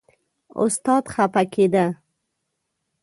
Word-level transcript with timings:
استاد 0.63 1.03
خپه 1.13 1.43
کېده. 1.53 1.85